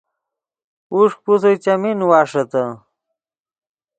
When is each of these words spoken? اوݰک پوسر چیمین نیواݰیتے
اوݰک 0.93 1.17
پوسر 1.25 1.53
چیمین 1.63 1.95
نیواݰیتے 1.99 2.63